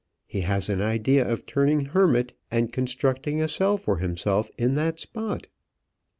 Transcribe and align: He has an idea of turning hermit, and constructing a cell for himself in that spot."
He 0.25 0.41
has 0.41 0.67
an 0.67 0.81
idea 0.81 1.29
of 1.31 1.45
turning 1.45 1.85
hermit, 1.85 2.33
and 2.49 2.73
constructing 2.73 3.39
a 3.39 3.47
cell 3.47 3.77
for 3.77 3.97
himself 3.97 4.49
in 4.57 4.73
that 4.73 4.99
spot." 4.99 5.45